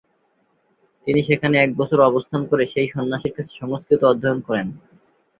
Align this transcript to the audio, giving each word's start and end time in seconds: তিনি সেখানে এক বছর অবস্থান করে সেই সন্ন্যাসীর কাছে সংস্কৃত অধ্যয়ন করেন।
তিনি 1.07 1.21
সেখানে 1.23 1.55
এক 1.59 1.71
বছর 1.75 1.99
অবস্থান 2.01 2.41
করে 2.45 2.63
সেই 2.73 2.87
সন্ন্যাসীর 2.93 3.35
কাছে 3.35 3.51
সংস্কৃত 3.59 4.01
অধ্যয়ন 4.03 4.39
করেন। 4.47 4.67